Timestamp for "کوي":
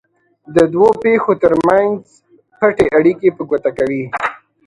3.77-4.03